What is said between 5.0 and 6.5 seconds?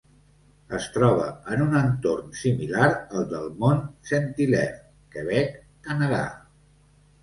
Quebec, Canadà.